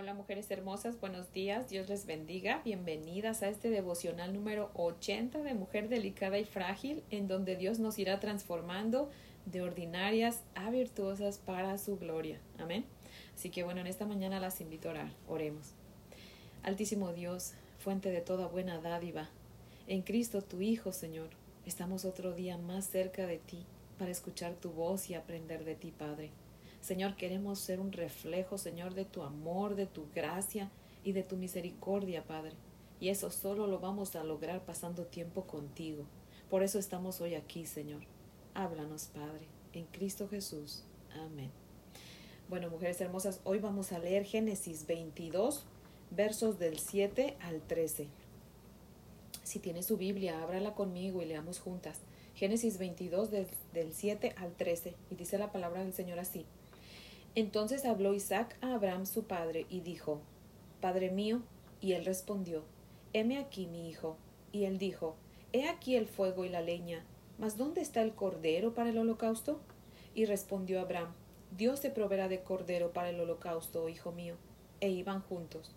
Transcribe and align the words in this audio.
Hola 0.00 0.14
mujeres 0.14 0.48
hermosas, 0.52 1.00
buenos 1.00 1.32
días, 1.32 1.68
Dios 1.70 1.88
les 1.88 2.06
bendiga, 2.06 2.62
bienvenidas 2.64 3.42
a 3.42 3.48
este 3.48 3.68
devocional 3.68 4.32
número 4.32 4.70
80 4.74 5.42
de 5.42 5.54
Mujer 5.54 5.88
Delicada 5.88 6.38
y 6.38 6.44
Frágil, 6.44 7.02
en 7.10 7.26
donde 7.26 7.56
Dios 7.56 7.80
nos 7.80 7.98
irá 7.98 8.20
transformando 8.20 9.10
de 9.46 9.60
ordinarias 9.60 10.44
a 10.54 10.70
virtuosas 10.70 11.38
para 11.38 11.76
su 11.78 11.98
gloria. 11.98 12.38
Amén. 12.58 12.84
Así 13.34 13.50
que 13.50 13.64
bueno, 13.64 13.80
en 13.80 13.88
esta 13.88 14.06
mañana 14.06 14.38
las 14.38 14.60
invito 14.60 14.86
a 14.86 14.92
orar, 14.92 15.10
oremos. 15.26 15.72
Altísimo 16.62 17.12
Dios, 17.12 17.54
fuente 17.80 18.12
de 18.12 18.20
toda 18.20 18.46
buena 18.46 18.78
dádiva, 18.78 19.28
en 19.88 20.02
Cristo 20.02 20.42
tu 20.42 20.60
Hijo, 20.60 20.92
Señor, 20.92 21.30
estamos 21.66 22.04
otro 22.04 22.34
día 22.34 22.56
más 22.56 22.86
cerca 22.86 23.26
de 23.26 23.38
ti 23.38 23.66
para 23.98 24.12
escuchar 24.12 24.54
tu 24.54 24.70
voz 24.70 25.10
y 25.10 25.14
aprender 25.14 25.64
de 25.64 25.74
ti, 25.74 25.90
Padre. 25.90 26.30
Señor, 26.88 27.16
queremos 27.16 27.58
ser 27.58 27.80
un 27.80 27.92
reflejo, 27.92 28.56
Señor, 28.56 28.94
de 28.94 29.04
tu 29.04 29.22
amor, 29.22 29.74
de 29.74 29.84
tu 29.84 30.06
gracia 30.14 30.70
y 31.04 31.12
de 31.12 31.22
tu 31.22 31.36
misericordia, 31.36 32.24
Padre. 32.24 32.54
Y 32.98 33.10
eso 33.10 33.30
solo 33.30 33.66
lo 33.66 33.78
vamos 33.78 34.16
a 34.16 34.24
lograr 34.24 34.64
pasando 34.64 35.04
tiempo 35.04 35.42
contigo. 35.42 36.06
Por 36.48 36.62
eso 36.62 36.78
estamos 36.78 37.20
hoy 37.20 37.34
aquí, 37.34 37.66
Señor. 37.66 38.04
Háblanos, 38.54 39.08
Padre, 39.08 39.48
en 39.74 39.84
Cristo 39.84 40.30
Jesús. 40.30 40.82
Amén. 41.12 41.50
Bueno, 42.48 42.70
mujeres 42.70 42.98
hermosas, 43.02 43.42
hoy 43.44 43.58
vamos 43.58 43.92
a 43.92 43.98
leer 43.98 44.24
Génesis 44.24 44.86
22, 44.86 45.66
versos 46.10 46.58
del 46.58 46.78
7 46.78 47.36
al 47.40 47.60
13. 47.60 48.08
Si 49.42 49.58
tiene 49.58 49.82
su 49.82 49.98
Biblia, 49.98 50.42
ábrala 50.42 50.74
conmigo 50.74 51.20
y 51.20 51.26
leamos 51.26 51.60
juntas. 51.60 52.00
Génesis 52.34 52.78
22 52.78 53.30
del, 53.30 53.46
del 53.74 53.92
7 53.92 54.32
al 54.38 54.54
13. 54.54 54.94
Y 55.10 55.16
dice 55.16 55.36
la 55.36 55.52
palabra 55.52 55.84
del 55.84 55.92
Señor 55.92 56.18
así. 56.18 56.46
Entonces 57.38 57.84
habló 57.84 58.14
Isaac 58.14 58.56
a 58.62 58.74
Abraham 58.74 59.06
su 59.06 59.28
padre 59.28 59.64
y 59.70 59.78
dijo, 59.78 60.18
Padre 60.80 61.12
mío, 61.12 61.42
y 61.80 61.92
él 61.92 62.04
respondió, 62.04 62.64
Heme 63.12 63.38
aquí 63.38 63.68
mi 63.68 63.88
hijo. 63.88 64.16
Y 64.50 64.64
él 64.64 64.76
dijo, 64.76 65.14
He 65.52 65.68
aquí 65.68 65.94
el 65.94 66.08
fuego 66.08 66.44
y 66.44 66.48
la 66.48 66.62
leña, 66.62 67.04
mas 67.38 67.56
¿dónde 67.56 67.80
está 67.80 68.02
el 68.02 68.12
cordero 68.16 68.74
para 68.74 68.90
el 68.90 68.98
holocausto? 68.98 69.60
Y 70.16 70.24
respondió 70.24 70.80
Abraham, 70.80 71.12
Dios 71.56 71.78
se 71.78 71.90
proveerá 71.90 72.26
de 72.26 72.42
cordero 72.42 72.92
para 72.92 73.10
el 73.10 73.20
holocausto, 73.20 73.88
hijo 73.88 74.10
mío. 74.10 74.34
E 74.80 74.90
iban 74.90 75.22
juntos. 75.22 75.76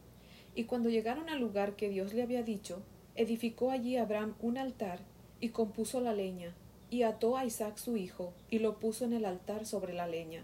Y 0.55 0.63
cuando 0.63 0.89
llegaron 0.89 1.29
al 1.29 1.39
lugar 1.39 1.75
que 1.75 1.89
Dios 1.89 2.15
le 2.15 2.23
había 2.23 2.41
dicho, 2.41 2.81
edificó 3.13 3.69
allí 3.69 3.97
Abraham 3.97 4.33
un 4.41 4.57
altar 4.57 4.97
y 5.39 5.49
compuso 5.49 6.01
la 6.01 6.13
leña, 6.13 6.55
y 6.89 7.03
ató 7.03 7.37
a 7.37 7.45
Isaac 7.45 7.77
su 7.77 7.97
hijo, 7.97 8.33
y 8.49 8.57
lo 8.57 8.79
puso 8.79 9.05
en 9.05 9.13
el 9.13 9.25
altar 9.25 9.67
sobre 9.67 9.93
la 9.93 10.07
leña. 10.07 10.43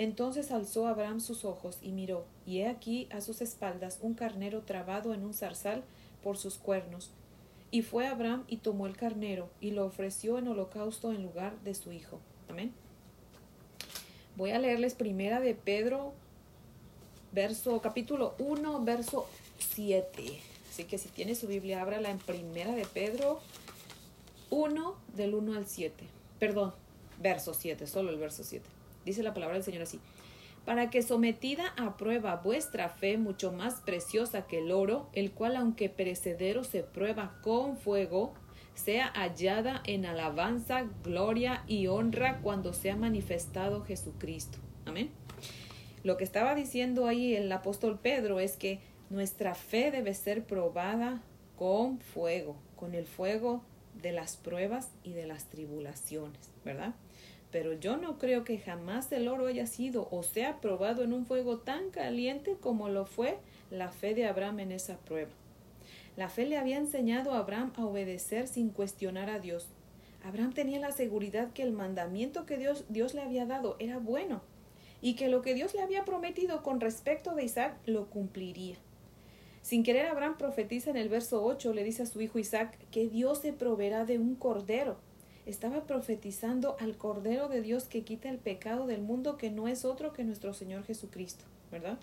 Entonces 0.00 0.50
alzó 0.50 0.86
Abraham 0.86 1.20
sus 1.20 1.44
ojos 1.44 1.76
y 1.82 1.92
miró, 1.92 2.24
y 2.46 2.60
he 2.60 2.68
aquí 2.68 3.06
a 3.12 3.20
sus 3.20 3.42
espaldas 3.42 3.98
un 4.00 4.14
carnero 4.14 4.62
trabado 4.62 5.12
en 5.12 5.22
un 5.22 5.34
zarzal 5.34 5.84
por 6.22 6.38
sus 6.38 6.56
cuernos. 6.56 7.10
Y 7.70 7.82
fue 7.82 8.06
Abraham 8.06 8.44
y 8.48 8.56
tomó 8.56 8.86
el 8.86 8.96
carnero 8.96 9.50
y 9.60 9.72
lo 9.72 9.84
ofreció 9.84 10.38
en 10.38 10.48
holocausto 10.48 11.12
en 11.12 11.22
lugar 11.22 11.60
de 11.64 11.74
su 11.74 11.92
hijo. 11.92 12.18
Amén. 12.48 12.72
Voy 14.36 14.52
a 14.52 14.58
leerles 14.58 14.94
primera 14.94 15.38
de 15.38 15.54
Pedro, 15.54 16.14
verso, 17.32 17.82
capítulo 17.82 18.34
1, 18.38 18.82
verso 18.82 19.28
7. 19.58 20.40
Así 20.70 20.84
que 20.84 20.96
si 20.96 21.10
tiene 21.10 21.34
su 21.34 21.46
Biblia, 21.46 21.82
ábrala 21.82 22.10
en 22.10 22.16
primera 22.16 22.74
de 22.74 22.86
Pedro 22.86 23.40
1, 24.48 24.94
del 25.14 25.34
1 25.34 25.58
al 25.58 25.66
7. 25.66 26.06
Perdón, 26.38 26.72
verso 27.20 27.52
7, 27.52 27.86
solo 27.86 28.08
el 28.08 28.16
verso 28.16 28.42
7. 28.44 28.79
Dice 29.04 29.22
la 29.22 29.34
palabra 29.34 29.54
del 29.54 29.64
Señor 29.64 29.82
así. 29.82 30.00
Para 30.64 30.90
que 30.90 31.02
sometida 31.02 31.74
a 31.78 31.96
prueba 31.96 32.36
vuestra 32.36 32.90
fe, 32.90 33.16
mucho 33.16 33.50
más 33.50 33.80
preciosa 33.80 34.46
que 34.46 34.58
el 34.58 34.72
oro, 34.72 35.08
el 35.14 35.32
cual 35.32 35.56
aunque 35.56 35.88
perecedero 35.88 36.64
se 36.64 36.82
prueba 36.82 37.38
con 37.42 37.76
fuego, 37.76 38.34
sea 38.74 39.08
hallada 39.14 39.82
en 39.86 40.06
alabanza, 40.06 40.86
gloria 41.02 41.64
y 41.66 41.86
honra 41.86 42.40
cuando 42.40 42.72
sea 42.72 42.96
manifestado 42.96 43.84
Jesucristo. 43.84 44.58
Amén. 44.84 45.10
Lo 46.02 46.16
que 46.16 46.24
estaba 46.24 46.54
diciendo 46.54 47.06
ahí 47.06 47.34
el 47.34 47.50
apóstol 47.52 47.98
Pedro 47.98 48.40
es 48.40 48.56
que 48.56 48.80
nuestra 49.10 49.54
fe 49.54 49.90
debe 49.90 50.14
ser 50.14 50.44
probada 50.44 51.20
con 51.56 51.98
fuego, 51.98 52.56
con 52.76 52.94
el 52.94 53.04
fuego 53.04 53.62
de 54.00 54.12
las 54.12 54.36
pruebas 54.36 54.90
y 55.02 55.12
de 55.12 55.26
las 55.26 55.46
tribulaciones, 55.50 56.50
¿verdad? 56.64 56.94
Pero 57.50 57.72
yo 57.72 57.96
no 57.96 58.18
creo 58.18 58.44
que 58.44 58.58
jamás 58.58 59.10
el 59.12 59.28
oro 59.28 59.46
haya 59.46 59.66
sido 59.66 60.08
o 60.10 60.22
sea 60.22 60.60
probado 60.60 61.02
en 61.02 61.12
un 61.12 61.26
fuego 61.26 61.58
tan 61.58 61.90
caliente 61.90 62.56
como 62.60 62.88
lo 62.88 63.06
fue 63.06 63.38
la 63.70 63.90
fe 63.90 64.14
de 64.14 64.26
Abraham 64.26 64.60
en 64.60 64.72
esa 64.72 64.98
prueba. 64.98 65.30
La 66.16 66.28
fe 66.28 66.46
le 66.46 66.58
había 66.58 66.76
enseñado 66.76 67.32
a 67.32 67.38
Abraham 67.38 67.72
a 67.76 67.86
obedecer 67.86 68.46
sin 68.46 68.70
cuestionar 68.70 69.30
a 69.30 69.38
Dios. 69.38 69.68
Abraham 70.22 70.52
tenía 70.52 70.78
la 70.78 70.92
seguridad 70.92 71.52
que 71.52 71.62
el 71.62 71.72
mandamiento 71.72 72.46
que 72.46 72.58
Dios, 72.58 72.84
Dios 72.88 73.14
le 73.14 73.22
había 73.22 73.46
dado 73.46 73.76
era 73.78 73.98
bueno 73.98 74.42
y 75.00 75.14
que 75.14 75.28
lo 75.28 75.40
que 75.40 75.54
Dios 75.54 75.74
le 75.74 75.80
había 75.80 76.04
prometido 76.04 76.62
con 76.62 76.80
respecto 76.80 77.34
de 77.34 77.44
Isaac 77.44 77.76
lo 77.86 78.06
cumpliría. 78.10 78.76
Sin 79.62 79.82
querer, 79.82 80.06
Abraham 80.06 80.36
profetiza 80.38 80.90
en 80.90 80.96
el 80.96 81.08
verso 81.08 81.44
8, 81.44 81.74
le 81.74 81.84
dice 81.84 82.02
a 82.02 82.06
su 82.06 82.20
hijo 82.20 82.38
Isaac 82.38 82.78
que 82.90 83.08
Dios 83.08 83.38
se 83.38 83.52
proveerá 83.52 84.04
de 84.04 84.18
un 84.18 84.34
cordero 84.34 84.98
estaba 85.46 85.84
profetizando 85.84 86.76
al 86.80 86.96
Cordero 86.96 87.48
de 87.48 87.62
Dios 87.62 87.84
que 87.84 88.02
quita 88.02 88.28
el 88.28 88.38
pecado 88.38 88.86
del 88.86 89.02
mundo, 89.02 89.36
que 89.36 89.50
no 89.50 89.68
es 89.68 89.84
otro 89.84 90.12
que 90.12 90.24
nuestro 90.24 90.54
Señor 90.54 90.84
Jesucristo, 90.84 91.44
¿verdad? 91.70 91.98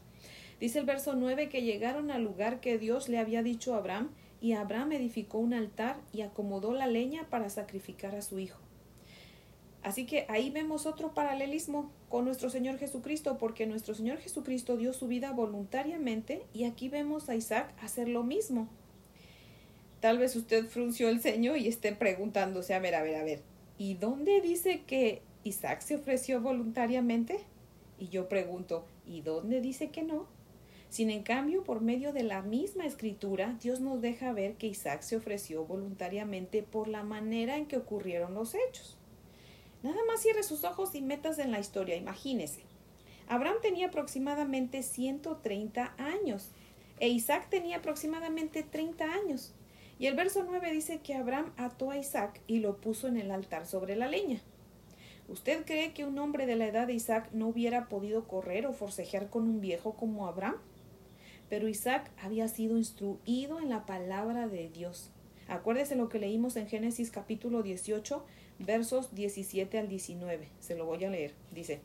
Dice 0.59 0.79
el 0.79 0.85
verso 0.85 1.15
9 1.15 1.49
que 1.49 1.61
llegaron 1.61 2.11
al 2.11 2.23
lugar 2.23 2.59
que 2.59 2.77
Dios 2.77 3.09
le 3.09 3.19
había 3.19 3.43
dicho 3.43 3.73
a 3.73 3.77
Abraham, 3.77 4.09
y 4.39 4.53
Abraham 4.53 4.91
edificó 4.93 5.39
un 5.39 5.53
altar 5.53 5.97
y 6.13 6.21
acomodó 6.21 6.73
la 6.73 6.87
leña 6.87 7.27
para 7.29 7.49
sacrificar 7.49 8.15
a 8.15 8.21
su 8.21 8.39
hijo. 8.39 8.59
Así 9.83 10.05
que 10.05 10.25
ahí 10.27 10.49
vemos 10.49 10.85
otro 10.85 11.13
paralelismo 11.13 11.89
con 12.09 12.25
nuestro 12.25 12.49
Señor 12.49 12.77
Jesucristo, 12.77 13.37
porque 13.37 13.65
nuestro 13.67 13.95
Señor 13.95 14.17
Jesucristo 14.17 14.77
dio 14.77 14.93
su 14.93 15.07
vida 15.07 15.31
voluntariamente 15.31 16.45
y 16.53 16.65
aquí 16.65 16.89
vemos 16.89 17.29
a 17.29 17.35
Isaac 17.35 17.73
hacer 17.81 18.09
lo 18.09 18.23
mismo. 18.23 18.67
Tal 19.99 20.19
vez 20.19 20.35
usted 20.35 20.65
frunció 20.65 21.09
el 21.09 21.21
ceño 21.21 21.55
y 21.55 21.67
esté 21.67 21.91
preguntándose, 21.93 22.73
a 22.73 22.79
ver, 22.79 22.95
a 22.95 23.01
ver, 23.01 23.15
a 23.15 23.23
ver, 23.23 23.41
¿y 23.77 23.95
dónde 23.95 24.41
dice 24.41 24.83
que 24.85 25.21
Isaac 25.43 25.81
se 25.81 25.95
ofreció 25.95 26.39
voluntariamente? 26.41 27.39
Y 27.99 28.09
yo 28.09 28.29
pregunto, 28.29 28.85
¿y 29.07 29.21
dónde 29.21 29.59
dice 29.59 29.89
que 29.89 30.03
no? 30.03 30.27
Sin 30.89 31.09
en 31.09 31.23
cambio, 31.23 31.63
por 31.63 31.81
medio 31.81 32.13
de 32.13 32.23
la 32.23 32.41
misma 32.41 32.85
escritura, 32.85 33.57
Dios 33.61 33.81
nos 33.81 34.01
deja 34.01 34.31
ver 34.33 34.55
que 34.55 34.67
Isaac 34.67 35.01
se 35.01 35.17
ofreció 35.17 35.65
voluntariamente 35.65 36.63
por 36.63 36.87
la 36.87 37.03
manera 37.03 37.57
en 37.57 37.65
que 37.65 37.77
ocurrieron 37.77 38.35
los 38.35 38.55
hechos. 38.55 38.97
Nada 39.83 39.99
más 40.07 40.21
cierre 40.21 40.43
sus 40.43 40.63
ojos 40.63 40.95
y 40.95 41.01
metas 41.01 41.39
en 41.39 41.51
la 41.51 41.59
historia, 41.59 41.95
imagínese. 41.95 42.61
Abraham 43.27 43.57
tenía 43.61 43.87
aproximadamente 43.87 44.83
130 44.83 45.95
años 45.97 46.51
e 46.99 47.09
Isaac 47.09 47.49
tenía 47.49 47.77
aproximadamente 47.77 48.63
30 48.63 49.03
años. 49.03 49.53
Y 49.99 50.05
el 50.05 50.15
verso 50.15 50.43
9 50.47 50.71
dice 50.71 50.99
que 50.99 51.15
Abraham 51.15 51.53
ató 51.57 51.91
a 51.91 51.97
Isaac 51.97 52.41
y 52.45 52.59
lo 52.59 52.77
puso 52.77 53.07
en 53.07 53.17
el 53.17 53.31
altar 53.31 53.65
sobre 53.65 53.95
la 53.95 54.07
leña. 54.07 54.41
¿Usted 55.27 55.65
cree 55.65 55.93
que 55.93 56.05
un 56.05 56.17
hombre 56.19 56.45
de 56.45 56.55
la 56.55 56.67
edad 56.67 56.87
de 56.87 56.93
Isaac 56.93 57.29
no 57.33 57.47
hubiera 57.47 57.89
podido 57.89 58.27
correr 58.27 58.65
o 58.65 58.73
forcejear 58.73 59.29
con 59.29 59.43
un 59.43 59.59
viejo 59.59 59.95
como 59.95 60.27
Abraham? 60.27 60.55
Pero 61.49 61.67
Isaac 61.67 62.11
había 62.21 62.47
sido 62.47 62.77
instruido 62.77 63.59
en 63.59 63.69
la 63.69 63.85
palabra 63.85 64.47
de 64.47 64.69
Dios. 64.69 65.11
Acuérdese 65.47 65.95
lo 65.95 66.09
que 66.09 66.19
leímos 66.19 66.55
en 66.57 66.67
Génesis 66.67 67.09
capítulo 67.09 67.63
18, 67.63 68.23
versos 68.59 69.15
17 69.15 69.79
al 69.79 69.87
19. 69.87 70.47
Se 70.59 70.75
lo 70.75 70.85
voy 70.85 71.03
a 71.03 71.09
leer. 71.09 71.33
Dice, 71.51 71.81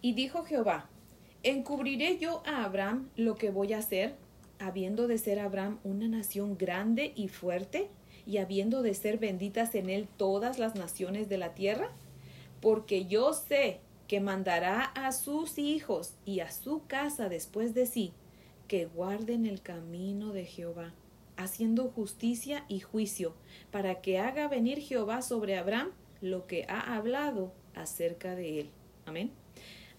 Y 0.00 0.14
dijo 0.14 0.44
Jehová, 0.44 0.88
¿encubriré 1.42 2.18
yo 2.18 2.42
a 2.46 2.64
Abraham 2.64 3.10
lo 3.16 3.36
que 3.36 3.50
voy 3.50 3.72
a 3.72 3.78
hacer? 3.78 4.14
Habiendo 4.60 5.08
de 5.08 5.18
ser 5.18 5.40
Abraham 5.40 5.80
una 5.82 6.06
nación 6.06 6.56
grande 6.56 7.12
y 7.16 7.28
fuerte, 7.28 7.90
y 8.26 8.38
habiendo 8.38 8.82
de 8.82 8.94
ser 8.94 9.18
benditas 9.18 9.74
en 9.74 9.90
él 9.90 10.06
todas 10.16 10.58
las 10.58 10.76
naciones 10.76 11.28
de 11.28 11.38
la 11.38 11.54
tierra? 11.54 11.90
Porque 12.60 13.06
yo 13.06 13.32
sé 13.32 13.80
que 14.06 14.20
mandará 14.20 14.84
a 14.84 15.12
sus 15.12 15.58
hijos 15.58 16.14
y 16.24 16.40
a 16.40 16.50
su 16.50 16.86
casa 16.86 17.28
después 17.28 17.74
de 17.74 17.86
sí, 17.86 18.12
que 18.68 18.86
guarden 18.86 19.46
el 19.46 19.62
camino 19.62 20.32
de 20.32 20.44
Jehová, 20.44 20.92
haciendo 21.36 21.88
justicia 21.88 22.64
y 22.68 22.80
juicio, 22.80 23.34
para 23.70 24.00
que 24.00 24.18
haga 24.18 24.46
venir 24.46 24.78
Jehová 24.78 25.22
sobre 25.22 25.56
Abraham 25.56 25.90
lo 26.20 26.46
que 26.46 26.66
ha 26.68 26.94
hablado 26.96 27.52
acerca 27.74 28.34
de 28.34 28.60
él. 28.60 28.70
Amén. 29.06 29.32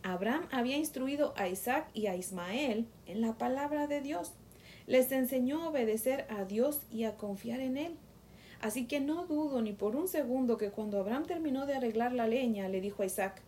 Abraham 0.04 0.48
había 0.52 0.78
instruido 0.78 1.34
a 1.36 1.48
Isaac 1.48 1.90
y 1.94 2.08
a 2.08 2.16
Ismael 2.16 2.88
en 3.06 3.22
la 3.22 3.38
palabra 3.38 3.88
de 3.88 4.02
Dios. 4.02 4.34
Les 4.92 5.10
enseñó 5.14 5.64
a 5.64 5.70
obedecer 5.70 6.26
a 6.28 6.44
Dios 6.44 6.82
y 6.92 7.06
a 7.06 7.16
confiar 7.16 7.62
en 7.62 7.78
Él. 7.78 7.96
Así 8.60 8.88
que 8.88 9.00
no 9.00 9.26
dudo 9.26 9.62
ni 9.62 9.72
por 9.72 9.96
un 9.96 10.10
segundo 10.10 10.58
que 10.58 10.72
cuando 10.72 11.00
Abraham 11.00 11.24
terminó 11.26 11.66
de 11.66 11.76
arreglar 11.76 12.12
la 12.12 12.28
leña, 12.28 12.68
le 12.68 12.82
dijo 12.82 13.02
a 13.02 13.06
Isaac, 13.06 13.42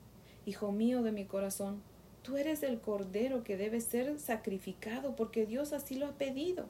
Hijo 0.46 0.72
mío 0.72 1.04
de 1.04 1.12
mi 1.12 1.26
corazón, 1.26 1.84
tú 2.22 2.38
eres 2.38 2.64
el 2.64 2.80
cordero 2.80 3.44
que 3.44 3.58
debe 3.58 3.82
ser 3.82 4.18
sacrificado 4.22 5.18
porque 5.18 5.46
Dios 5.46 5.74
así 5.74 5.96
lo 5.96 6.06
ha 6.06 6.18
pedido. 6.18 6.68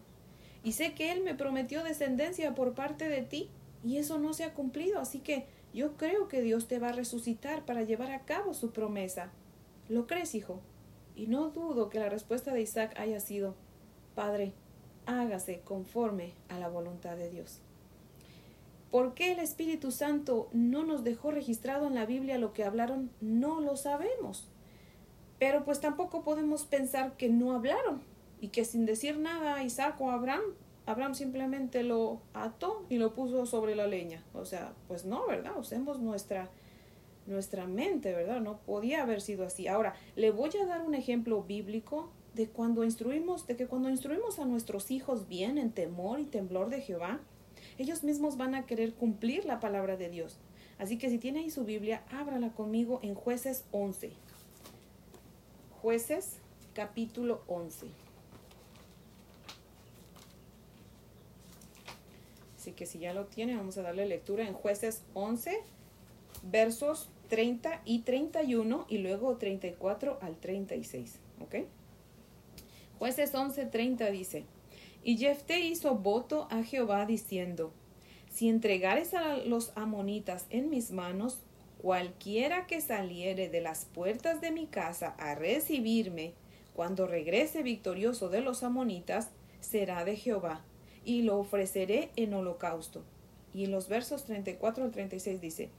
Y 0.64 0.72
sé 0.72 0.96
que 0.96 1.12
Él 1.12 1.22
me 1.22 1.36
prometió 1.36 1.84
descendencia 1.84 2.56
por 2.56 2.74
parte 2.74 3.10
de 3.10 3.22
ti, 3.22 3.52
y 3.84 3.98
eso 3.98 4.18
no 4.18 4.34
se 4.34 4.44
ha 4.44 4.56
cumplido, 4.56 5.00
así 5.00 5.20
que 5.20 5.46
yo 5.72 5.98
creo 5.98 6.28
que 6.28 6.42
Dios 6.42 6.68
te 6.68 6.80
va 6.80 6.90
a 6.90 6.94
resucitar 6.94 7.64
para 7.64 7.84
llevar 7.84 8.12
a 8.12 8.26
cabo 8.26 8.56
su 8.56 8.72
promesa. 8.72 9.30
¿Lo 9.88 10.08
crees, 10.08 10.34
hijo? 10.34 10.62
Y 11.16 11.28
no 11.28 11.52
dudo 11.52 11.92
que 11.92 12.00
la 12.00 12.10
respuesta 12.10 12.52
de 12.52 12.64
Isaac 12.64 12.96
haya 12.98 13.20
sido, 13.20 13.54
Padre, 14.16 14.54
hágase 15.06 15.62
conforme 15.64 16.34
a 16.50 16.60
la 16.60 16.70
voluntad 16.70 17.16
de 17.18 17.30
Dios. 17.30 17.60
¿Por 18.92 19.16
qué 19.16 19.32
el 19.32 19.40
Espíritu 19.40 19.90
Santo 19.90 20.50
no 20.54 20.84
nos 20.84 21.04
dejó 21.04 21.32
registrado 21.32 21.88
en 21.88 21.96
la 21.96 22.06
Biblia 22.06 22.38
lo 22.38 22.54
que 22.54 22.64
hablaron? 22.64 23.10
No 23.22 23.60
lo 23.60 23.76
sabemos. 23.76 24.48
Pero 25.40 25.66
pues 25.66 25.80
tampoco 25.82 26.24
podemos 26.24 26.66
pensar 26.66 27.18
que 27.18 27.28
no 27.28 27.54
hablaron 27.54 28.02
y 28.40 28.50
que 28.50 28.66
sin 28.66 28.86
decir 28.86 29.18
nada 29.18 29.64
Isaac 29.64 30.00
o 30.00 30.12
Abraham, 30.12 30.44
Abraham 30.86 31.16
simplemente 31.16 31.82
lo 31.82 32.22
ató 32.34 32.86
y 32.90 32.98
lo 32.98 33.14
puso 33.14 33.46
sobre 33.46 33.76
la 33.76 33.88
leña. 33.88 34.24
O 34.34 34.46
sea, 34.46 34.74
pues 34.88 35.06
no, 35.06 35.26
¿verdad? 35.26 35.58
Usemos 35.58 36.00
nuestra, 36.00 36.50
nuestra 37.26 37.66
mente, 37.66 38.14
¿verdad? 38.14 38.42
No 38.42 38.58
podía 38.58 39.02
haber 39.02 39.22
sido 39.22 39.46
así. 39.46 39.68
Ahora, 39.68 39.96
le 40.16 40.32
voy 40.32 40.52
a 40.62 40.66
dar 40.66 40.82
un 40.82 40.94
ejemplo 40.94 41.42
bíblico 41.44 42.12
de 42.34 42.48
cuando 42.48 42.84
instruimos, 42.84 43.46
de 43.48 43.56
que 43.56 43.68
cuando 43.68 43.90
instruimos 43.90 44.40
a 44.40 44.46
nuestros 44.46 44.92
hijos 44.92 45.28
bien 45.28 45.58
en 45.58 45.72
temor 45.72 46.20
y 46.20 46.26
temblor 46.26 46.70
de 46.70 46.82
Jehová, 46.82 47.20
ellos 47.78 48.04
mismos 48.04 48.38
van 48.38 48.56
a 48.56 48.66
querer 48.66 48.94
cumplir 48.94 49.46
la 49.46 49.60
palabra 49.60 49.98
de 49.98 50.10
Dios. 50.10 50.38
Así 50.80 50.98
que 50.98 51.10
si 51.10 51.18
tiene 51.18 51.40
ahí 51.40 51.50
su 51.50 51.64
Biblia, 51.64 52.04
ábrala 52.12 52.50
conmigo 52.54 53.00
en 53.04 53.16
jueces 53.16 53.66
11. 53.72 54.12
Jueces 55.82 56.38
capítulo 56.74 57.44
11. 57.48 57.88
Así 62.58 62.72
que 62.72 62.86
si 62.86 63.00
ya 63.00 63.14
lo 63.14 63.26
tiene, 63.26 63.56
vamos 63.56 63.78
a 63.78 63.82
darle 63.82 64.06
lectura 64.06 64.48
en 64.48 64.54
jueces 64.54 65.04
11, 65.14 65.60
versos 66.44 67.10
30 67.30 67.82
y 67.86 68.00
31 68.00 68.86
y 68.88 69.00
luego 69.00 69.36
34 69.38 70.18
al 70.22 70.38
36. 70.38 71.20
¿Ok? 71.42 71.56
Jueces 73.04 73.36
11, 73.36 73.66
30 73.66 74.12
dice. 74.12 74.46
Y 75.04 75.18
Jefté 75.18 75.60
hizo 75.60 75.96
voto 75.96 76.48
a 76.50 76.64
Jehová 76.64 77.06
diciendo, 77.06 77.74
Si 78.32 78.48
entregares 78.48 79.14
a 79.14 79.36
los 79.36 79.74
amonitas 79.76 80.46
en 80.50 80.70
mis 80.70 80.92
manos, 80.92 81.40
cualquiera 81.82 82.66
que 82.66 82.80
saliere 82.80 83.50
de 83.50 83.60
las 83.60 83.84
puertas 83.84 84.40
de 84.40 84.52
mi 84.52 84.68
casa 84.68 85.16
a 85.20 85.36
recibirme, 85.36 86.32
cuando 86.74 87.06
regrese 87.06 87.62
victorioso 87.62 88.30
de 88.30 88.40
los 88.40 88.64
amonitas, 88.64 89.32
será 89.60 90.06
de 90.06 90.16
Jehová, 90.16 90.64
y 91.04 91.24
lo 91.24 91.38
ofreceré 91.40 92.10
en 92.16 92.34
holocausto. 92.34 93.04
Y 93.54 93.66
en 93.66 93.72
los 93.72 93.90
versos 93.90 94.24
34 94.24 94.82
al 94.82 94.92
36 94.92 95.42
dice, 95.42 95.70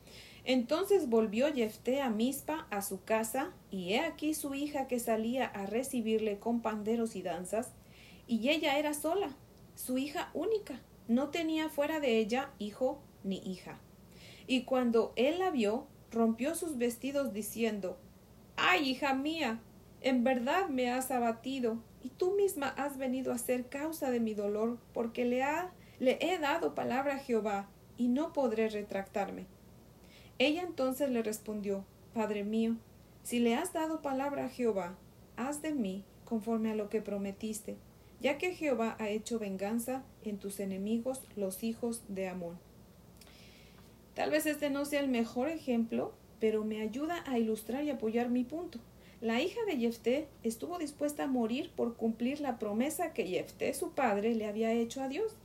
Entonces 0.45 1.09
volvió 1.09 1.53
Jefté 1.53 2.03
a 2.03 2.11
Mispa 2.11 2.67
a 2.71 2.83
su 2.83 3.03
casa, 3.03 3.53
y 3.71 3.95
he 3.95 4.01
aquí 4.01 4.35
su 4.35 4.55
hija 4.55 4.87
que 4.87 5.01
salía 5.01 5.47
a 5.47 5.65
recibirle 5.67 6.39
con 6.39 6.61
panderos 6.61 7.17
y 7.17 7.23
danzas, 7.23 7.73
y 8.27 8.51
ella 8.51 8.79
era 8.79 8.93
sola, 8.93 9.35
su 9.75 9.97
hija 9.99 10.31
única. 10.35 10.81
No 11.09 11.29
tenía 11.29 11.69
fuera 11.69 12.01
de 12.01 12.19
ella 12.19 12.51
hijo 12.59 13.01
ni 13.23 13.39
hija. 13.39 13.79
Y 14.47 14.65
cuando 14.65 15.13
él 15.17 15.39
la 15.39 15.51
vio, 15.51 15.87
rompió 16.11 16.55
sus 16.55 16.77
vestidos 16.77 17.33
diciendo, 17.33 17.99
Ay, 18.57 18.91
hija 18.91 19.15
mía, 19.15 19.61
en 20.03 20.25
verdad 20.25 20.69
me 20.69 20.91
has 20.91 21.11
abatido, 21.11 21.79
y 22.03 22.11
tú 22.11 22.35
misma 22.35 22.69
has 22.69 22.99
venido 22.99 23.33
a 23.33 23.39
ser 23.39 23.69
causa 23.69 24.11
de 24.11 24.21
mi 24.21 24.35
dolor, 24.35 24.79
porque 24.93 25.25
le, 25.25 25.43
le 25.99 26.19
he 26.21 26.39
dado 26.39 26.75
palabra 26.75 27.15
a 27.15 27.19
Jehová, 27.19 27.71
y 27.97 28.09
no 28.09 28.33
podré 28.35 28.69
retractarme. 28.69 29.47
Ella 30.39 30.63
entonces 30.63 31.11
le 31.11 31.23
respondió, 31.23 31.85
Padre 32.13 32.45
mío, 32.45 32.77
si 33.23 33.39
le 33.39 33.55
has 33.55 33.73
dado 33.73 34.03
palabra 34.03 34.47
a 34.47 34.49
Jehová, 34.49 34.97
haz 35.37 35.63
de 35.63 35.73
mí 35.73 36.05
conforme 36.25 36.71
a 36.71 36.75
lo 36.75 36.89
que 36.89 37.01
prometiste 37.01 37.77
ya 38.25 38.39
que 38.39 38.55
Jehová 38.55 38.97
ha 38.99 39.11
hecho 39.11 39.39
venganza 39.39 40.03
en 40.25 40.39
tus 40.39 40.59
enemigos, 40.59 41.21
los 41.37 41.63
hijos 41.63 42.01
de 42.09 42.27
Amón. 42.27 42.59
Tal 44.15 44.31
vez 44.31 44.47
este 44.47 44.71
no 44.71 44.87
sea 44.87 45.01
el 45.01 45.09
mejor 45.09 45.51
ejemplo, 45.51 46.15
pero 46.41 46.65
me 46.65 46.81
ayuda 46.81 47.23
a 47.27 47.39
ilustrar 47.39 47.85
y 47.85 47.91
apoyar 47.91 48.31
mi 48.31 48.43
punto. 48.43 48.79
La 49.21 49.43
hija 49.43 49.61
de 49.67 49.77
Jefté 49.77 50.29
estuvo 50.43 50.79
dispuesta 50.79 51.25
a 51.25 51.27
morir 51.27 51.71
por 51.77 51.97
cumplir 51.97 52.41
la 52.41 52.59
promesa 52.59 53.13
que 53.13 53.27
Jefté, 53.27 53.75
su 53.75 53.93
padre, 53.93 54.35
le 54.35 54.47
había 54.47 54.73
hecho 54.73 55.03
a 55.03 55.09
Dios. 55.09 55.37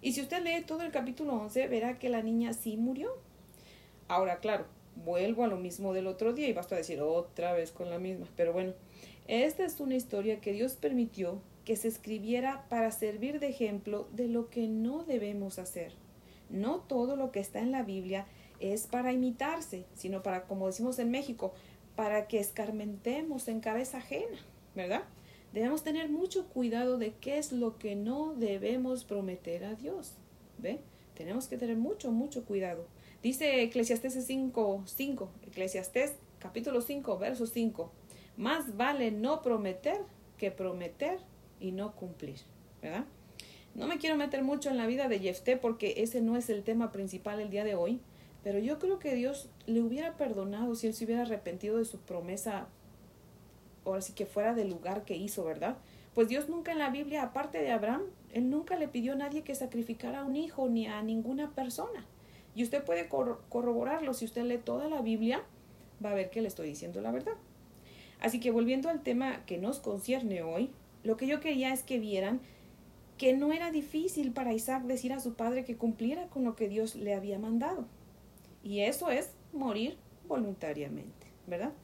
Y 0.00 0.12
si 0.12 0.22
usted 0.22 0.42
lee 0.42 0.64
todo 0.66 0.84
el 0.84 0.92
capítulo 0.92 1.34
11, 1.34 1.68
verá 1.68 1.98
que 1.98 2.08
la 2.08 2.22
niña 2.22 2.54
sí 2.54 2.78
murió. 2.78 3.10
Ahora, 4.08 4.40
claro, 4.40 4.64
vuelvo 5.04 5.44
a 5.44 5.48
lo 5.48 5.56
mismo 5.56 5.92
del 5.92 6.06
otro 6.06 6.32
día 6.32 6.48
y 6.48 6.52
basta 6.52 6.76
decir 6.76 7.00
otra 7.00 7.52
vez 7.52 7.70
con 7.70 7.90
la 7.90 7.98
misma. 7.98 8.26
Pero 8.36 8.52
bueno, 8.52 8.72
esta 9.26 9.64
es 9.64 9.78
una 9.80 9.94
historia 9.94 10.40
que 10.40 10.52
Dios 10.52 10.72
permitió 10.72 11.40
que 11.64 11.76
se 11.76 11.88
escribiera 11.88 12.64
para 12.70 12.90
servir 12.90 13.40
de 13.40 13.48
ejemplo 13.48 14.08
de 14.12 14.26
lo 14.26 14.48
que 14.48 14.68
no 14.68 15.04
debemos 15.04 15.58
hacer. 15.58 15.92
No 16.48 16.80
todo 16.80 17.14
lo 17.14 17.30
que 17.30 17.40
está 17.40 17.58
en 17.58 17.72
la 17.72 17.82
Biblia 17.82 18.26
es 18.58 18.86
para 18.86 19.12
imitarse, 19.12 19.84
sino 19.94 20.22
para, 20.22 20.44
como 20.44 20.66
decimos 20.66 20.98
en 20.98 21.10
México, 21.10 21.52
para 21.94 22.26
que 22.26 22.40
escarmentemos 22.40 23.48
en 23.48 23.60
cabeza 23.60 23.98
ajena, 23.98 24.38
¿verdad? 24.74 25.02
Debemos 25.52 25.82
tener 25.82 26.08
mucho 26.08 26.46
cuidado 26.48 26.96
de 26.96 27.12
qué 27.20 27.38
es 27.38 27.52
lo 27.52 27.78
que 27.78 27.96
no 27.96 28.34
debemos 28.34 29.04
prometer 29.04 29.64
a 29.64 29.74
Dios, 29.74 30.14
¿ve? 30.56 30.80
Tenemos 31.14 31.48
que 31.48 31.58
tener 31.58 31.76
mucho, 31.76 32.12
mucho 32.12 32.44
cuidado. 32.44 32.86
Dice 33.22 33.62
Eclesiastés 33.62 34.14
5, 34.24 34.82
5, 34.86 35.30
Eclesiastés 35.48 36.14
capítulo 36.38 36.80
5, 36.80 37.18
verso 37.18 37.46
5. 37.46 37.90
Más 38.36 38.76
vale 38.76 39.10
no 39.10 39.42
prometer 39.42 40.00
que 40.36 40.52
prometer 40.52 41.18
y 41.58 41.72
no 41.72 41.96
cumplir, 41.96 42.38
¿verdad? 42.80 43.06
No 43.74 43.88
me 43.88 43.98
quiero 43.98 44.16
meter 44.16 44.44
mucho 44.44 44.70
en 44.70 44.76
la 44.76 44.86
vida 44.86 45.08
de 45.08 45.18
Jefté 45.18 45.56
porque 45.56 45.94
ese 45.96 46.20
no 46.20 46.36
es 46.36 46.48
el 46.48 46.62
tema 46.62 46.92
principal 46.92 47.40
el 47.40 47.50
día 47.50 47.64
de 47.64 47.74
hoy, 47.74 48.00
pero 48.44 48.60
yo 48.60 48.78
creo 48.78 49.00
que 49.00 49.16
Dios 49.16 49.50
le 49.66 49.82
hubiera 49.82 50.16
perdonado 50.16 50.76
si 50.76 50.86
él 50.86 50.94
se 50.94 51.04
hubiera 51.04 51.22
arrepentido 51.22 51.78
de 51.78 51.86
su 51.86 51.98
promesa, 51.98 52.68
o 53.82 54.00
sí 54.00 54.12
que 54.12 54.26
fuera 54.26 54.54
del 54.54 54.70
lugar 54.70 55.04
que 55.04 55.16
hizo, 55.16 55.44
¿verdad? 55.44 55.76
Pues 56.14 56.28
Dios 56.28 56.48
nunca 56.48 56.70
en 56.70 56.78
la 56.78 56.90
Biblia, 56.90 57.24
aparte 57.24 57.58
de 57.58 57.72
Abraham, 57.72 58.02
él 58.32 58.48
nunca 58.48 58.76
le 58.76 58.86
pidió 58.86 59.14
a 59.14 59.16
nadie 59.16 59.42
que 59.42 59.56
sacrificara 59.56 60.20
a 60.20 60.24
un 60.24 60.36
hijo 60.36 60.68
ni 60.68 60.86
a 60.86 61.02
ninguna 61.02 61.50
persona. 61.56 62.06
Y 62.58 62.64
usted 62.64 62.82
puede 62.82 63.08
corroborarlo 63.08 64.14
si 64.14 64.24
usted 64.24 64.42
lee 64.42 64.58
toda 64.58 64.88
la 64.88 65.00
Biblia, 65.00 65.44
va 66.04 66.10
a 66.10 66.14
ver 66.14 66.28
que 66.28 66.42
le 66.42 66.48
estoy 66.48 66.66
diciendo 66.66 67.00
la 67.00 67.12
verdad. 67.12 67.34
Así 68.18 68.40
que 68.40 68.50
volviendo 68.50 68.88
al 68.88 69.04
tema 69.04 69.46
que 69.46 69.58
nos 69.58 69.78
concierne 69.78 70.42
hoy, 70.42 70.72
lo 71.04 71.16
que 71.16 71.28
yo 71.28 71.38
quería 71.38 71.72
es 71.72 71.84
que 71.84 72.00
vieran 72.00 72.40
que 73.16 73.32
no 73.32 73.52
era 73.52 73.70
difícil 73.70 74.32
para 74.32 74.52
Isaac 74.52 74.82
decir 74.86 75.12
a 75.12 75.20
su 75.20 75.34
padre 75.34 75.64
que 75.64 75.76
cumpliera 75.76 76.26
con 76.26 76.42
lo 76.42 76.56
que 76.56 76.68
Dios 76.68 76.96
le 76.96 77.14
había 77.14 77.38
mandado. 77.38 77.84
Y 78.64 78.80
eso 78.80 79.08
es 79.08 79.30
morir 79.52 79.96
voluntariamente, 80.26 81.28
¿verdad? 81.46 81.74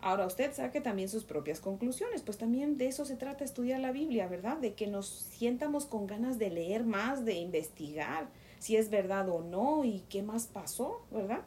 Ahora 0.00 0.24
usted 0.24 0.50
saque 0.54 0.80
también 0.80 1.10
sus 1.10 1.24
propias 1.24 1.60
conclusiones, 1.60 2.22
pues 2.22 2.38
también 2.38 2.78
de 2.78 2.86
eso 2.86 3.04
se 3.04 3.16
trata 3.16 3.44
estudiar 3.44 3.80
la 3.80 3.92
Biblia, 3.92 4.28
¿verdad? 4.28 4.56
De 4.56 4.72
que 4.72 4.86
nos 4.86 5.08
sientamos 5.08 5.84
con 5.84 6.06
ganas 6.06 6.38
de 6.38 6.48
leer 6.48 6.84
más, 6.84 7.26
de 7.26 7.34
investigar 7.34 8.30
si 8.62 8.76
es 8.76 8.90
verdad 8.90 9.28
o 9.28 9.40
no 9.40 9.82
y 9.82 10.04
qué 10.08 10.22
más 10.22 10.46
pasó, 10.46 11.00
¿verdad? 11.10 11.40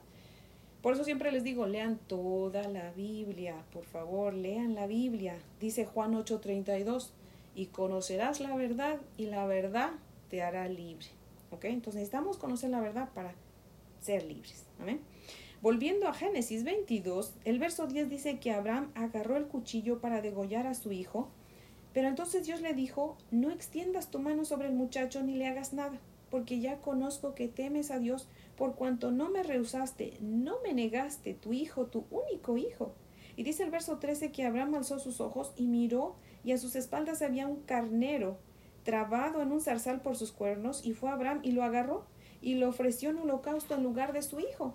Por 0.81 0.95
eso 0.95 1.05
siempre 1.05 1.31
les 1.31 1.45
digo, 1.45 1.65
lean 1.65 1.98
toda 1.98 2.67
la 2.67 2.91
Biblia, 2.91 3.55
por 3.72 3.86
favor, 3.86 4.34
lean 4.34 4.75
la 4.75 4.86
Biblia. 4.86 5.38
Dice 5.62 5.86
Juan 5.86 6.13
8:32, 6.13 7.12
y 7.55 7.67
conocerás 7.67 8.41
la 8.41 8.53
verdad 8.57 9.00
y 9.15 9.27
la 9.27 9.45
verdad 9.45 9.91
te 10.29 10.43
hará 10.43 10.67
libre. 10.67 11.05
¿Ok? 11.51 11.63
Entonces 11.63 12.01
necesitamos 12.01 12.36
conocer 12.36 12.69
la 12.69 12.81
verdad 12.81 13.07
para 13.13 13.34
ser 14.01 14.25
libres. 14.25 14.65
Amén. 14.81 15.00
Volviendo 15.62 16.10
a 16.10 16.13
Génesis 16.13 16.65
22, 16.65 17.34
el 17.45 17.60
verso 17.60 17.88
10 17.88 18.10
dice 18.10 18.39
que 18.39 18.51
Abraham 18.51 18.91
agarró 18.93 19.38
el 19.38 19.48
cuchillo 19.48 20.01
para 20.01 20.19
degollar 20.19 20.67
a 20.67 20.74
su 20.74 20.91
hijo, 20.91 21.29
Pero 21.93 22.10
entonces 22.10 22.45
Dios 22.45 22.60
le 22.60 22.74
dijo, 22.74 23.15
no 23.31 23.51
extiendas 23.51 24.12
tu 24.12 24.19
mano 24.19 24.43
sobre 24.43 24.67
el 24.67 24.74
muchacho 24.74 25.24
ni 25.24 25.36
le 25.36 25.48
hagas 25.48 25.72
nada, 25.72 25.98
porque 26.36 26.60
ya 26.60 26.82
conozco 26.82 27.34
que 27.34 27.48
temes 27.48 27.92
a 27.92 27.98
Dios, 27.98 28.27
por 28.58 28.75
cuanto 28.75 29.10
no 29.10 29.30
me 29.30 29.42
rehusaste, 29.42 30.18
no 30.20 30.58
me 30.63 30.74
negaste 30.74 31.34
tu 31.34 31.54
hijo, 31.54 31.86
tu 31.86 32.04
único 32.12 32.58
hijo. 32.58 32.94
Y 33.38 33.44
dice 33.44 33.63
el 33.63 33.72
verso 33.72 34.00
13 34.00 34.34
que 34.34 34.44
Abraham 34.44 34.75
alzó 34.75 35.00
sus 35.00 35.22
ojos 35.22 35.54
y 35.56 35.68
miró, 35.68 36.18
y 36.44 36.51
a 36.51 36.58
sus 36.58 36.75
espaldas 36.75 37.22
había 37.22 37.48
un 37.48 37.62
carnero 37.62 38.38
trabado 38.84 39.42
en 39.42 39.54
un 39.54 39.62
zarzal 39.62 40.01
por 40.01 40.18
sus 40.18 40.34
cuernos, 40.34 40.86
y 40.86 40.92
fue 40.92 41.10
Abraham 41.10 41.39
y 41.42 41.54
lo 41.54 41.63
agarró 41.63 42.04
y 42.42 42.56
lo 42.56 42.68
ofreció 42.68 43.12
en 43.12 43.20
holocausto 43.20 43.74
en 43.74 43.84
lugar 43.84 44.12
de 44.12 44.22
su 44.22 44.42
hijo. 44.42 44.74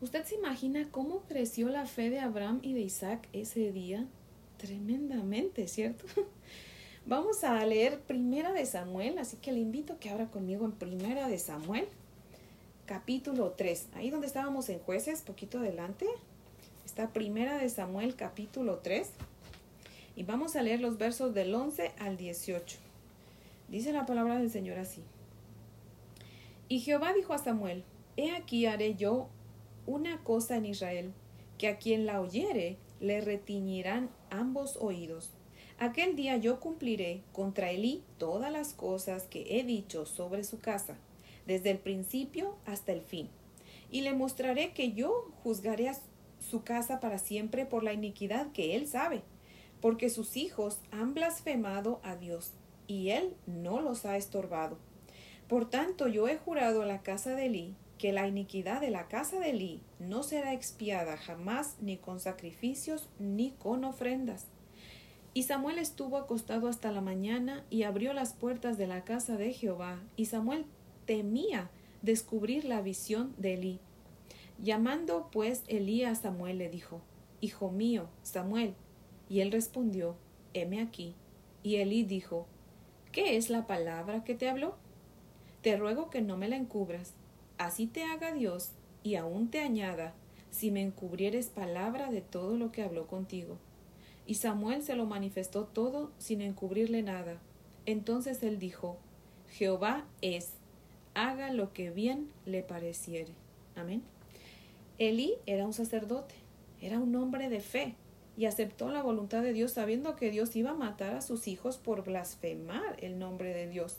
¿Usted 0.00 0.24
se 0.24 0.34
imagina 0.34 0.88
cómo 0.90 1.20
creció 1.28 1.68
la 1.68 1.86
fe 1.86 2.10
de 2.10 2.18
Abraham 2.18 2.58
y 2.62 2.72
de 2.72 2.80
Isaac 2.80 3.28
ese 3.32 3.70
día? 3.70 4.04
Tremendamente, 4.56 5.68
¿cierto? 5.68 6.06
Vamos 7.08 7.42
a 7.42 7.64
leer 7.64 8.00
Primera 8.00 8.52
de 8.52 8.66
Samuel, 8.66 9.16
así 9.16 9.38
que 9.38 9.50
le 9.50 9.60
invito 9.60 9.94
a 9.94 9.98
que 9.98 10.10
abra 10.10 10.26
conmigo 10.26 10.66
en 10.66 10.72
Primera 10.72 11.26
de 11.26 11.38
Samuel, 11.38 11.88
capítulo 12.84 13.52
3. 13.52 13.88
Ahí 13.94 14.10
donde 14.10 14.26
estábamos 14.26 14.68
en 14.68 14.78
jueces, 14.78 15.22
poquito 15.22 15.60
adelante, 15.60 16.04
está 16.84 17.08
Primera 17.14 17.56
de 17.56 17.70
Samuel, 17.70 18.14
capítulo 18.14 18.80
3. 18.80 19.08
Y 20.16 20.24
vamos 20.24 20.54
a 20.54 20.60
leer 20.60 20.82
los 20.82 20.98
versos 20.98 21.32
del 21.32 21.54
11 21.54 21.92
al 21.98 22.18
18. 22.18 22.76
Dice 23.68 23.90
la 23.94 24.04
palabra 24.04 24.36
del 24.36 24.50
Señor 24.50 24.78
así. 24.78 25.02
Y 26.68 26.80
Jehová 26.80 27.14
dijo 27.14 27.32
a 27.32 27.38
Samuel, 27.38 27.84
He 28.18 28.32
aquí 28.32 28.66
haré 28.66 28.96
yo 28.96 29.30
una 29.86 30.22
cosa 30.24 30.58
en 30.58 30.66
Israel, 30.66 31.14
que 31.56 31.68
a 31.68 31.78
quien 31.78 32.04
la 32.04 32.20
oyere 32.20 32.76
le 33.00 33.22
retiñirán 33.22 34.10
ambos 34.28 34.76
oídos. 34.76 35.37
Aquel 35.80 36.16
día 36.16 36.36
yo 36.36 36.58
cumpliré 36.58 37.22
contra 37.32 37.70
Elí 37.70 38.02
todas 38.18 38.50
las 38.50 38.72
cosas 38.72 39.22
que 39.24 39.60
he 39.60 39.62
dicho 39.62 40.06
sobre 40.06 40.42
su 40.42 40.58
casa, 40.58 40.96
desde 41.46 41.70
el 41.70 41.78
principio 41.78 42.56
hasta 42.66 42.92
el 42.92 43.00
fin. 43.00 43.28
Y 43.88 44.00
le 44.00 44.12
mostraré 44.12 44.72
que 44.72 44.92
yo 44.92 45.30
juzgaré 45.44 45.88
a 45.88 45.96
su 46.40 46.64
casa 46.64 46.98
para 46.98 47.18
siempre 47.20 47.64
por 47.64 47.84
la 47.84 47.92
iniquidad 47.92 48.50
que 48.50 48.74
él 48.74 48.88
sabe, 48.88 49.22
porque 49.80 50.10
sus 50.10 50.36
hijos 50.36 50.80
han 50.90 51.14
blasfemado 51.14 52.00
a 52.02 52.16
Dios, 52.16 52.54
y 52.88 53.10
él 53.10 53.36
no 53.46 53.80
los 53.80 54.04
ha 54.04 54.16
estorbado. 54.16 54.78
Por 55.46 55.70
tanto 55.70 56.08
yo 56.08 56.26
he 56.26 56.38
jurado 56.38 56.82
a 56.82 56.86
la 56.86 57.02
casa 57.02 57.36
de 57.36 57.46
Elí 57.46 57.76
que 57.98 58.12
la 58.12 58.26
iniquidad 58.26 58.80
de 58.80 58.90
la 58.90 59.06
casa 59.06 59.38
de 59.38 59.50
Elí 59.50 59.80
no 60.00 60.24
será 60.24 60.54
expiada 60.54 61.16
jamás 61.16 61.76
ni 61.80 61.98
con 61.98 62.18
sacrificios 62.18 63.08
ni 63.20 63.52
con 63.52 63.84
ofrendas. 63.84 64.46
Y 65.34 65.44
Samuel 65.44 65.78
estuvo 65.78 66.16
acostado 66.16 66.68
hasta 66.68 66.90
la 66.90 67.00
mañana 67.00 67.64
y 67.70 67.84
abrió 67.84 68.12
las 68.12 68.32
puertas 68.32 68.78
de 68.78 68.86
la 68.86 69.04
casa 69.04 69.36
de 69.36 69.52
Jehová, 69.52 70.00
y 70.16 70.26
Samuel 70.26 70.64
temía 71.06 71.70
descubrir 72.02 72.64
la 72.64 72.80
visión 72.80 73.34
de 73.38 73.54
Elí. 73.54 73.80
Llamando 74.62 75.28
pues 75.30 75.62
Elí 75.68 76.04
a 76.04 76.14
Samuel 76.14 76.58
le 76.58 76.68
dijo, 76.68 77.00
Hijo 77.40 77.70
mío, 77.70 78.08
Samuel. 78.22 78.74
Y 79.28 79.40
él 79.40 79.52
respondió, 79.52 80.16
Heme 80.54 80.80
aquí. 80.80 81.14
Y 81.62 81.76
Elí 81.76 82.02
dijo, 82.02 82.46
¿Qué 83.12 83.36
es 83.36 83.50
la 83.50 83.66
palabra 83.66 84.24
que 84.24 84.34
te 84.34 84.48
habló? 84.48 84.76
Te 85.62 85.76
ruego 85.76 86.10
que 86.10 86.20
no 86.20 86.36
me 86.36 86.48
la 86.48 86.56
encubras 86.56 87.14
Así 87.58 87.88
te 87.88 88.04
haga 88.04 88.32
Dios 88.32 88.70
y 89.02 89.16
aún 89.16 89.50
te 89.50 89.58
añada, 89.58 90.14
si 90.52 90.70
me 90.70 90.80
encubrieres 90.80 91.48
palabra 91.48 92.08
de 92.08 92.20
todo 92.20 92.56
lo 92.56 92.70
que 92.70 92.82
habló 92.82 93.08
contigo. 93.08 93.58
Y 94.28 94.34
Samuel 94.34 94.82
se 94.82 94.94
lo 94.94 95.06
manifestó 95.06 95.64
todo 95.64 96.12
sin 96.18 96.42
encubrirle 96.42 97.02
nada. 97.02 97.40
Entonces 97.86 98.42
él 98.42 98.58
dijo, 98.58 98.98
Jehová 99.48 100.04
es, 100.20 100.50
haga 101.14 101.50
lo 101.50 101.72
que 101.72 101.88
bien 101.88 102.28
le 102.44 102.62
pareciere. 102.62 103.32
Amén. 103.74 104.02
Elí 104.98 105.36
era 105.46 105.64
un 105.64 105.72
sacerdote, 105.72 106.34
era 106.82 106.98
un 106.98 107.16
hombre 107.16 107.48
de 107.48 107.60
fe, 107.60 107.94
y 108.36 108.44
aceptó 108.44 108.90
la 108.90 109.02
voluntad 109.02 109.42
de 109.42 109.54
Dios 109.54 109.72
sabiendo 109.72 110.14
que 110.14 110.30
Dios 110.30 110.54
iba 110.56 110.72
a 110.72 110.74
matar 110.74 111.14
a 111.14 111.22
sus 111.22 111.48
hijos 111.48 111.78
por 111.78 112.04
blasfemar 112.04 113.02
el 113.02 113.18
nombre 113.18 113.54
de 113.54 113.66
Dios 113.66 113.96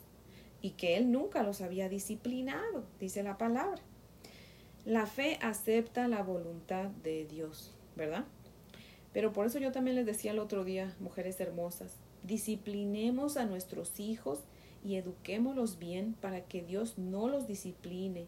y 0.62 0.71
que 0.71 0.95
él 0.95 1.12
nunca 1.12 1.41
los 1.41 1.62
había 1.62 1.89
disciplinado, 1.89 2.83
dice 3.00 3.24
la 3.24 3.39
palabra. 3.39 3.81
La 4.86 5.07
fe 5.07 5.39
acepta 5.41 6.07
la 6.07 6.21
voluntad 6.21 6.86
de 7.03 7.25
Dios, 7.25 7.74
¿verdad? 7.95 8.25
Pero 9.13 9.34
por 9.34 9.46
eso 9.46 9.60
yo 9.60 9.72
también 9.72 9.96
les 9.96 10.06
decía 10.06 10.32
el 10.32 10.39
otro 10.39 10.63
día, 10.63 10.96
mujeres 11.00 11.39
hermosas, 11.39 11.96
disciplinemos 12.24 13.38
a 13.38 13.46
nuestros 13.46 14.00
hijos 14.00 14.39
y 14.84 14.96
eduquémoslos 14.96 15.80
bien 15.80 16.16
para 16.22 16.42
que 16.42 16.62
Dios 16.62 16.98
no 16.98 17.28
los 17.28 17.48
discipline. 17.48 18.28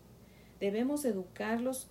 Debemos 0.60 1.06
educarlos 1.06 1.88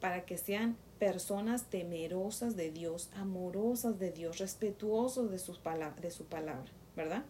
para 0.00 0.24
que 0.24 0.38
sean 0.38 0.76
personas 0.98 1.64
temerosas 1.64 2.56
de 2.56 2.70
Dios, 2.70 3.10
amorosas 3.16 3.98
de 3.98 4.12
Dios, 4.12 4.38
respetuosos 4.38 5.30
de, 5.30 5.38
sus 5.38 5.60
de 6.00 6.10
su 6.10 6.26
palabra, 6.26 6.70
¿verdad? 6.96 7.24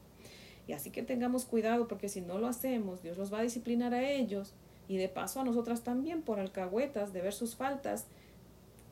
Y 0.66 0.72
así 0.72 0.90
que 0.90 1.02
tengamos 1.02 1.44
cuidado 1.44 1.88
porque 1.88 2.08
si 2.08 2.20
no 2.20 2.38
lo 2.38 2.46
hacemos, 2.46 3.02
Dios 3.02 3.16
los 3.18 3.32
va 3.32 3.38
a 3.38 3.42
disciplinar 3.42 3.94
a 3.94 4.08
ellos 4.10 4.52
y 4.88 4.96
de 4.96 5.08
paso 5.08 5.40
a 5.40 5.44
nosotras 5.44 5.82
también 5.82 6.22
por 6.22 6.38
alcahuetas 6.38 7.12
de 7.12 7.22
ver 7.22 7.32
sus 7.32 7.56
faltas 7.56 8.06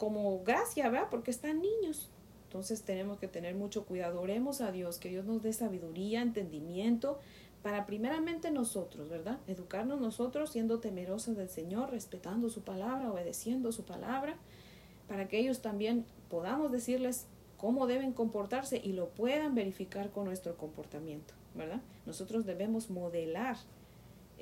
como 0.01 0.43
gracia, 0.43 0.89
¿verdad? 0.89 1.09
Porque 1.11 1.31
están 1.31 1.61
niños. 1.61 2.09
Entonces 2.45 2.83
tenemos 2.83 3.19
que 3.19 3.29
tener 3.29 3.55
mucho 3.55 3.85
cuidado. 3.85 4.21
Oremos 4.21 4.63
a 4.63 4.73
Dios, 4.73 4.99
que 4.99 5.11
Dios 5.11 5.27
nos 5.27 5.43
dé 5.43 5.53
sabiduría, 5.53 6.23
entendimiento, 6.23 7.19
para 7.63 7.85
primeramente 7.85 8.51
nosotros, 8.51 9.11
¿verdad? 9.11 9.39
Educarnos 9.47 10.01
nosotros 10.01 10.51
siendo 10.51 10.81
temerosos 10.81 11.37
del 11.37 11.51
Señor, 11.51 11.91
respetando 11.91 12.49
su 12.49 12.63
palabra, 12.63 13.13
obedeciendo 13.13 13.73
su 13.73 13.85
palabra, 13.85 14.39
para 15.07 15.29
que 15.29 15.39
ellos 15.39 15.61
también 15.61 16.07
podamos 16.31 16.73
decirles 16.73 17.27
cómo 17.59 17.87
deben 17.87 18.13
comportarse 18.15 18.81
y 18.83 18.95
lo 18.95 19.11
puedan 19.11 19.55
verificar 19.55 20.11
con 20.11 20.25
nuestro 20.25 20.57
comportamiento. 20.57 21.35
¿verdad? 21.55 21.83
Nosotros 22.07 22.47
debemos 22.47 22.91
modelar 22.91 23.57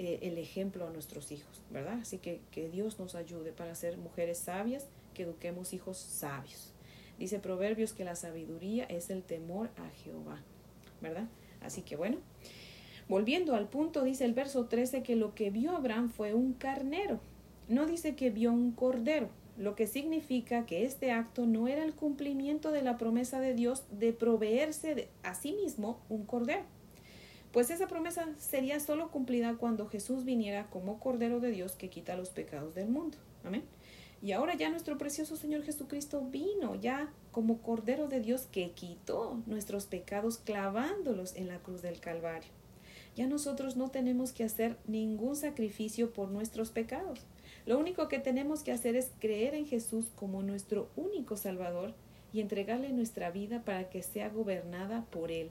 eh, 0.00 0.20
el 0.22 0.38
ejemplo 0.38 0.86
a 0.86 0.90
nuestros 0.90 1.32
hijos, 1.32 1.60
¿verdad? 1.72 1.98
Así 2.00 2.18
que 2.18 2.40
que 2.52 2.68
Dios 2.68 3.00
nos 3.00 3.16
ayude 3.16 3.50
para 3.50 3.74
ser 3.74 3.98
mujeres 3.98 4.38
sabias, 4.38 4.86
que 5.12 5.24
eduquemos 5.24 5.72
hijos 5.72 5.98
sabios. 5.98 6.72
Dice 7.18 7.40
Proverbios 7.40 7.94
que 7.94 8.04
la 8.04 8.14
sabiduría 8.14 8.84
es 8.84 9.10
el 9.10 9.24
temor 9.24 9.70
a 9.76 9.88
Jehová, 10.04 10.40
¿verdad? 11.00 11.26
Así 11.60 11.82
que 11.82 11.96
bueno, 11.96 12.18
volviendo 13.08 13.56
al 13.56 13.68
punto, 13.68 14.04
dice 14.04 14.24
el 14.24 14.34
verso 14.34 14.66
13 14.66 15.02
que 15.02 15.16
lo 15.16 15.34
que 15.34 15.50
vio 15.50 15.72
Abraham 15.72 16.10
fue 16.10 16.32
un 16.32 16.52
carnero, 16.52 17.18
no 17.66 17.84
dice 17.84 18.14
que 18.14 18.30
vio 18.30 18.52
un 18.52 18.70
cordero, 18.70 19.30
lo 19.56 19.74
que 19.74 19.88
significa 19.88 20.64
que 20.64 20.84
este 20.84 21.10
acto 21.10 21.44
no 21.44 21.66
era 21.66 21.82
el 21.82 21.92
cumplimiento 21.92 22.70
de 22.70 22.82
la 22.82 22.98
promesa 22.98 23.40
de 23.40 23.52
Dios 23.52 23.82
de 23.90 24.12
proveerse 24.12 25.08
a 25.24 25.34
sí 25.34 25.54
mismo 25.54 25.98
un 26.08 26.24
cordero 26.24 26.62
pues 27.52 27.70
esa 27.70 27.88
promesa 27.88 28.28
sería 28.36 28.78
solo 28.78 29.10
cumplida 29.10 29.56
cuando 29.56 29.88
Jesús 29.88 30.24
viniera 30.24 30.66
como 30.70 31.00
Cordero 31.00 31.40
de 31.40 31.50
Dios 31.50 31.72
que 31.72 31.88
quita 31.88 32.16
los 32.16 32.30
pecados 32.30 32.74
del 32.74 32.88
mundo. 32.88 33.16
Amén. 33.44 33.62
Y 34.20 34.32
ahora 34.32 34.54
ya 34.54 34.68
nuestro 34.68 34.98
precioso 34.98 35.36
Señor 35.36 35.62
Jesucristo 35.62 36.20
vino 36.22 36.74
ya 36.74 37.10
como 37.30 37.58
Cordero 37.58 38.08
de 38.08 38.20
Dios 38.20 38.48
que 38.50 38.72
quitó 38.72 39.40
nuestros 39.46 39.86
pecados 39.86 40.38
clavándolos 40.38 41.36
en 41.36 41.48
la 41.48 41.58
cruz 41.58 41.82
del 41.82 42.00
Calvario. 42.00 42.50
Ya 43.16 43.26
nosotros 43.26 43.76
no 43.76 43.90
tenemos 43.90 44.32
que 44.32 44.44
hacer 44.44 44.76
ningún 44.86 45.34
sacrificio 45.34 46.12
por 46.12 46.30
nuestros 46.30 46.70
pecados. 46.70 47.20
Lo 47.64 47.78
único 47.78 48.08
que 48.08 48.18
tenemos 48.18 48.62
que 48.62 48.72
hacer 48.72 48.96
es 48.96 49.10
creer 49.20 49.54
en 49.54 49.66
Jesús 49.66 50.06
como 50.16 50.42
nuestro 50.42 50.88
único 50.96 51.36
Salvador 51.36 51.94
y 52.32 52.40
entregarle 52.40 52.92
nuestra 52.92 53.30
vida 53.30 53.62
para 53.64 53.88
que 53.88 54.02
sea 54.02 54.28
gobernada 54.28 55.04
por 55.10 55.30
Él 55.30 55.50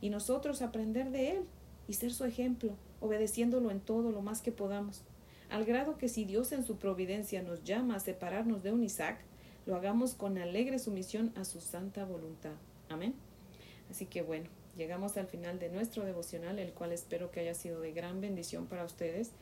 y 0.00 0.10
nosotros 0.10 0.62
aprender 0.62 1.10
de 1.10 1.30
Él 1.32 1.44
y 1.86 1.94
ser 1.94 2.12
su 2.12 2.24
ejemplo, 2.24 2.72
obedeciéndolo 3.00 3.70
en 3.70 3.80
todo 3.80 4.10
lo 4.12 4.22
más 4.22 4.40
que 4.42 4.52
podamos, 4.52 5.02
al 5.50 5.64
grado 5.64 5.96
que 5.96 6.08
si 6.08 6.24
Dios 6.24 6.52
en 6.52 6.64
su 6.64 6.76
providencia 6.76 7.42
nos 7.42 7.64
llama 7.64 7.96
a 7.96 8.00
separarnos 8.00 8.62
de 8.62 8.72
un 8.72 8.84
Isaac, 8.84 9.20
lo 9.66 9.76
hagamos 9.76 10.14
con 10.14 10.38
alegre 10.38 10.78
sumisión 10.78 11.32
a 11.36 11.44
su 11.44 11.60
santa 11.60 12.04
voluntad. 12.04 12.52
Amén. 12.88 13.14
Así 13.90 14.06
que 14.06 14.22
bueno, 14.22 14.48
llegamos 14.76 15.16
al 15.16 15.26
final 15.26 15.58
de 15.58 15.70
nuestro 15.70 16.04
devocional, 16.04 16.58
el 16.58 16.72
cual 16.72 16.92
espero 16.92 17.30
que 17.30 17.40
haya 17.40 17.54
sido 17.54 17.80
de 17.80 17.92
gran 17.92 18.20
bendición 18.20 18.66
para 18.66 18.84
ustedes 18.84 19.32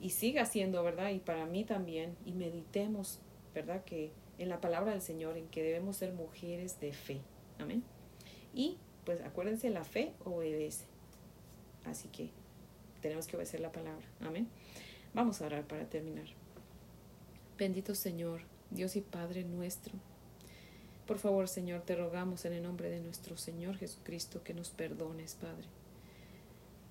y 0.00 0.10
siga 0.10 0.44
siendo, 0.44 0.82
¿verdad? 0.82 1.10
Y 1.10 1.18
para 1.18 1.46
mí 1.46 1.64
también, 1.64 2.16
y 2.24 2.32
meditemos, 2.32 3.18
¿verdad? 3.54 3.84
Que 3.84 4.12
en 4.38 4.48
la 4.48 4.60
palabra 4.60 4.92
del 4.92 5.02
Señor, 5.02 5.36
en 5.36 5.48
que 5.48 5.62
debemos 5.62 5.96
ser 5.96 6.12
mujeres 6.12 6.78
de 6.80 6.92
fe. 6.92 7.20
Amén. 7.58 7.82
Y 8.54 8.78
pues 9.08 9.22
acuérdense, 9.22 9.70
la 9.70 9.84
fe 9.84 10.12
obedece. 10.22 10.84
Así 11.86 12.08
que 12.08 12.28
tenemos 13.00 13.26
que 13.26 13.36
obedecer 13.36 13.58
la 13.58 13.72
palabra. 13.72 14.04
Amén. 14.20 14.48
Vamos 15.14 15.40
a 15.40 15.46
orar 15.46 15.66
para 15.66 15.88
terminar. 15.88 16.26
Bendito 17.56 17.94
Señor, 17.94 18.42
Dios 18.70 18.96
y 18.96 19.00
Padre 19.00 19.44
nuestro. 19.44 19.94
Por 21.06 21.18
favor, 21.18 21.48
Señor, 21.48 21.80
te 21.86 21.96
rogamos 21.96 22.44
en 22.44 22.52
el 22.52 22.62
nombre 22.62 22.90
de 22.90 23.00
nuestro 23.00 23.38
Señor 23.38 23.78
Jesucristo 23.78 24.42
que 24.42 24.52
nos 24.52 24.68
perdones, 24.68 25.36
Padre. 25.36 25.64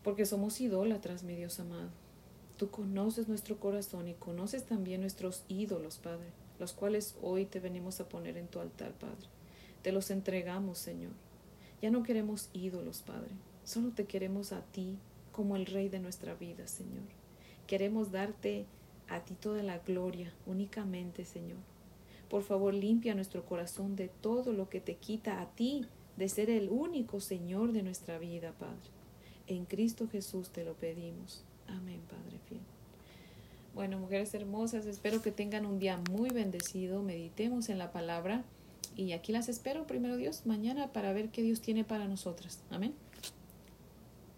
Porque 0.04 0.26
somos 0.26 0.60
idólatras, 0.60 1.22
mi 1.22 1.36
Dios 1.36 1.60
amado. 1.60 1.92
Tú 2.58 2.72
conoces 2.72 3.28
nuestro 3.28 3.60
corazón 3.60 4.08
y 4.08 4.16
conoces 4.16 4.66
también 4.66 5.02
nuestros 5.02 5.44
ídolos, 5.50 6.00
Padre, 6.00 6.32
los 6.58 6.74
cuales 6.74 7.16
hoy 7.22 7.46
te 7.46 7.60
venimos 7.60 8.00
a 8.00 8.10
poner 8.10 8.38
en 8.38 8.48
tu 8.48 8.60
altar, 8.60 8.94
Padre. 8.94 9.28
Te 9.84 9.92
los 9.92 10.10
entregamos, 10.10 10.80
Señor. 10.80 11.27
Ya 11.82 11.92
no 11.92 12.04
queremos 12.04 12.50
ídolos, 12.54 13.02
Padre. 13.02 13.32
Solo 13.64 13.92
te 13.92 14.06
queremos 14.06 14.52
a 14.52 14.62
ti 14.62 14.98
como 15.32 15.56
el 15.56 15.66
Rey 15.66 15.90
de 15.90 16.00
nuestra 16.00 16.34
vida, 16.34 16.68
Señor. 16.68 17.04
Queremos 17.68 18.12
darte 18.12 18.66
a 19.08 19.20
ti 19.20 19.36
toda 19.36 19.62
la 19.64 19.80
gloria 19.80 20.34
únicamente, 20.46 21.26
Señor. 21.26 21.60
Por 22.30 22.44
favor, 22.44 22.74
limpia 22.74 23.16
nuestro 23.16 23.46
corazón 23.46 23.96
de 23.96 24.10
todo 24.10 24.52
lo 24.52 24.70
que 24.70 24.82
te 24.82 24.96
quita 24.96 25.42
a 25.42 25.52
ti 25.52 25.86
de 26.18 26.28
ser 26.28 26.50
el 26.50 26.70
único 26.70 27.20
Señor 27.20 27.72
de 27.72 27.84
nuestra 27.84 28.18
vida, 28.18 28.52
Padre. 28.60 28.90
En 29.48 29.66
Cristo 29.66 30.08
Jesús 30.10 30.50
te 30.50 30.66
lo 30.66 30.74
pedimos. 30.74 31.44
Amén, 31.68 32.02
Padre 32.10 32.40
fiel. 32.50 32.62
Bueno, 33.74 34.00
mujeres 34.00 34.34
hermosas, 34.34 34.86
espero 34.88 35.22
que 35.22 35.32
tengan 35.32 35.66
un 35.66 35.78
día 35.78 36.02
muy 36.12 36.30
bendecido. 36.30 37.04
Meditemos 37.04 37.70
en 37.70 37.78
la 37.78 37.92
palabra. 37.92 38.44
Y 38.96 39.12
aquí 39.12 39.32
las 39.32 39.50
espero, 39.50 39.88
primero 39.88 40.18
Dios, 40.18 40.44
mañana 40.46 40.94
para 40.94 41.14
ver 41.14 41.30
qué 41.30 41.42
Dios 41.42 41.62
tiene 41.62 41.84
para 41.84 42.08
nosotras. 42.08 42.64
Amén. 42.70 42.94